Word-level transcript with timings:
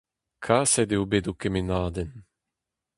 Kaset 0.45 0.89
eo 0.95 1.03
bet 1.11 1.27
ho 1.27 1.33
kemennadenn. 1.41 2.11